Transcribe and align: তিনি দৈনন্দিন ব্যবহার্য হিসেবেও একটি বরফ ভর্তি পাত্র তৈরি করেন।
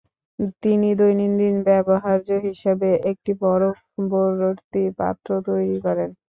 তিনি 0.63 0.89
দৈনন্দিন 0.99 1.55
ব্যবহার্য 1.67 2.29
হিসেবেও 2.47 3.01
একটি 3.11 3.31
বরফ 3.41 3.77
ভর্তি 4.11 4.83
পাত্র 4.99 5.29
তৈরি 5.47 5.77
করেন। 5.85 6.09